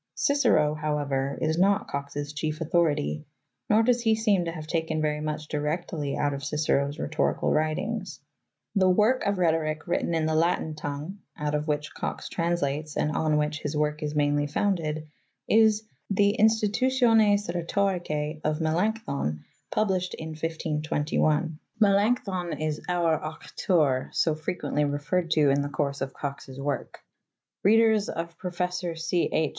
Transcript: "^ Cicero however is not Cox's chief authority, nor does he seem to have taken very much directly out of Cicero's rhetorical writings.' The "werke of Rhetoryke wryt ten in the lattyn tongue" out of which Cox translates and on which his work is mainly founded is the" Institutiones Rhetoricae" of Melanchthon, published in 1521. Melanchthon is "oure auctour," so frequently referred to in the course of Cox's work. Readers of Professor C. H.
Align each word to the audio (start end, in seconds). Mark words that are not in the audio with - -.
"^ 0.01 0.03
Cicero 0.15 0.73
however 0.73 1.37
is 1.43 1.59
not 1.59 1.87
Cox's 1.87 2.33
chief 2.33 2.59
authority, 2.59 3.23
nor 3.69 3.83
does 3.83 4.01
he 4.01 4.15
seem 4.15 4.45
to 4.45 4.51
have 4.51 4.65
taken 4.65 4.99
very 4.99 5.21
much 5.21 5.47
directly 5.47 6.17
out 6.17 6.33
of 6.33 6.43
Cicero's 6.43 6.97
rhetorical 6.97 7.51
writings.' 7.53 8.19
The 8.73 8.89
"werke 8.89 9.23
of 9.27 9.37
Rhetoryke 9.37 9.85
wryt 9.85 9.99
ten 10.01 10.15
in 10.15 10.25
the 10.25 10.33
lattyn 10.33 10.75
tongue" 10.75 11.19
out 11.45 11.53
of 11.53 11.67
which 11.67 11.93
Cox 11.93 12.29
translates 12.29 12.97
and 12.97 13.11
on 13.15 13.37
which 13.37 13.59
his 13.59 13.77
work 13.77 14.01
is 14.01 14.15
mainly 14.15 14.47
founded 14.47 15.07
is 15.47 15.83
the" 16.09 16.35
Institutiones 16.39 17.47
Rhetoricae" 17.53 18.41
of 18.43 18.59
Melanchthon, 18.59 19.43
published 19.69 20.15
in 20.15 20.29
1521. 20.29 21.59
Melanchthon 21.79 22.53
is 22.53 22.81
"oure 22.89 23.23
auctour," 23.23 24.09
so 24.13 24.33
frequently 24.33 24.83
referred 24.83 25.29
to 25.29 25.51
in 25.51 25.61
the 25.61 25.69
course 25.69 26.01
of 26.01 26.11
Cox's 26.11 26.59
work. 26.59 27.01
Readers 27.63 28.09
of 28.09 28.35
Professor 28.39 28.95
C. 28.95 29.29
H. 29.31 29.49